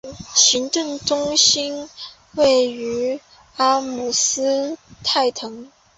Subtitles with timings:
[0.33, 1.87] 行政中心
[2.33, 3.19] 位于
[3.57, 5.71] 阿姆施泰滕。